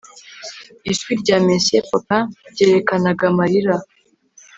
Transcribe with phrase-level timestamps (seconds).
[0.91, 3.75] Ijwi rya Monsieur Popain ryerekanaga amarira